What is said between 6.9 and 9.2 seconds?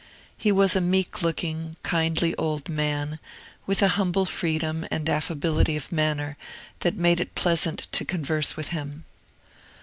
made it pleasant to converse with him.